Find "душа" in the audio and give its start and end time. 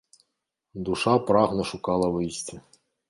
0.87-1.13